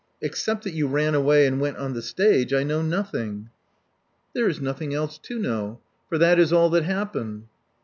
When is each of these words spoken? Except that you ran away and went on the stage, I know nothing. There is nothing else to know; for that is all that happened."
Except 0.19 0.63
that 0.63 0.73
you 0.73 0.87
ran 0.87 1.13
away 1.13 1.45
and 1.45 1.61
went 1.61 1.77
on 1.77 1.93
the 1.93 2.01
stage, 2.01 2.53
I 2.55 2.63
know 2.63 2.81
nothing. 2.81 3.51
There 4.33 4.49
is 4.49 4.59
nothing 4.59 4.95
else 4.95 5.19
to 5.19 5.37
know; 5.37 5.79
for 6.09 6.17
that 6.17 6.39
is 6.39 6.51
all 6.51 6.71
that 6.71 6.85
happened." 6.85 7.43